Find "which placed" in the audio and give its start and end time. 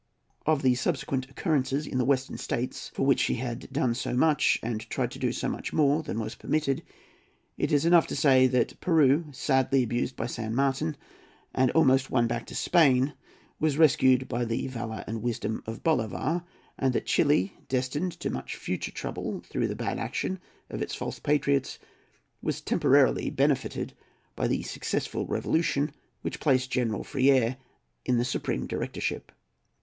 26.23-26.71